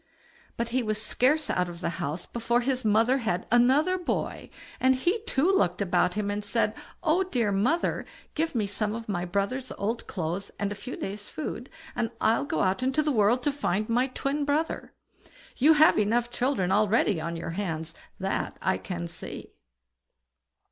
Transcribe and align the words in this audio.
But 0.57 0.69
he 0.69 0.81
was 0.81 0.99
scarce 0.99 1.47
out 1.47 1.69
of 1.69 1.79
the 1.79 1.91
house 2.01 2.25
before 2.25 2.61
his 2.61 2.83
mother 2.83 3.19
had 3.19 3.45
another 3.51 3.99
boy, 3.99 4.49
and 4.79 4.95
he 4.95 5.21
too 5.25 5.51
looked 5.51 5.79
about 5.79 6.15
him, 6.15 6.31
and 6.31 6.43
said: 6.43 6.73
"Oh, 7.03 7.21
dear 7.23 7.51
mother! 7.51 8.07
give 8.33 8.55
me 8.55 8.65
some 8.65 8.95
of 8.95 9.07
my 9.07 9.25
brother's 9.25 9.71
old 9.77 10.07
clothes 10.07 10.49
and 10.57 10.71
a 10.71 10.73
few 10.73 10.95
days' 10.95 11.29
food, 11.29 11.69
and 11.95 12.09
I'll 12.19 12.45
go 12.45 12.61
out 12.61 12.81
into 12.81 13.03
the 13.03 13.11
world 13.11 13.43
to 13.43 13.51
find 13.51 13.87
my 13.89 14.07
twin 14.07 14.43
brother; 14.43 14.91
you 15.57 15.73
have 15.73 16.31
children 16.31 16.71
enough 16.71 16.79
already 16.81 17.21
on 17.21 17.35
your 17.35 17.51
hands, 17.51 17.93
that 18.19 18.57
I 18.59 18.79
can 18.79 19.07
see." 19.07 19.53